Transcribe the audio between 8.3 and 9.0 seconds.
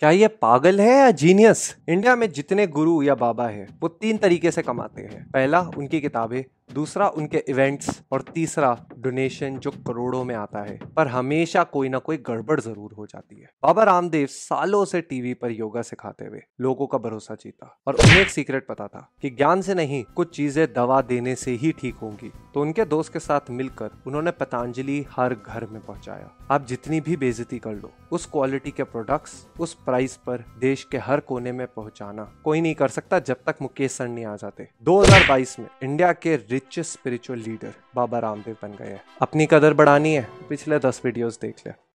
तीसरा